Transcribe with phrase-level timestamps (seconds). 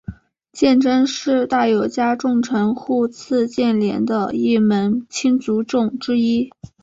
[0.51, 6.49] 鉴贞是大友家重臣户次鉴连的一门亲族众之一。